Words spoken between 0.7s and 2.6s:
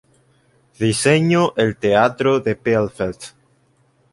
Diseño el teatro de